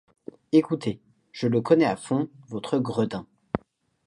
Écoutez, 0.51 0.99
je 1.31 1.45
le 1.45 1.61
connais 1.61 1.85
à 1.85 1.95
fond, 1.95 2.27
votre 2.47 2.79
gredin. 2.79 3.27